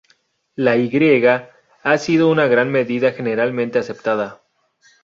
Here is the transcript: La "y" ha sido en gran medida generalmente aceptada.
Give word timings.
La 0.55 0.77
"y" 0.77 0.89
ha 1.83 1.97
sido 1.99 2.31
en 2.33 2.49
gran 2.49 2.71
medida 2.71 3.11
generalmente 3.11 3.77
aceptada. 3.77 4.41